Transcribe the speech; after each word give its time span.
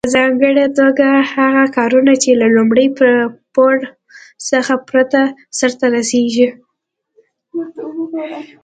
په 0.05 0.09
ځانګړي 0.17 0.65
توګه 0.79 1.07
هغه 1.33 1.63
کارونه 1.77 2.13
چې 2.23 2.31
له 2.41 2.47
لومړي 2.55 2.87
پوړ 3.53 3.77
څخه 4.49 4.73
پورته 4.87 5.21
سرته 5.57 5.85
رسیږي. 5.95 6.47